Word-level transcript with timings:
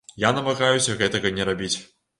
Я 0.21 0.29
намагаюся 0.37 0.97
гэтага 1.03 1.37
не 1.39 1.49
рабіць. 1.53 1.75